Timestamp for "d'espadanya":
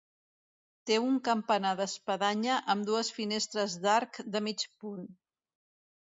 1.81-2.55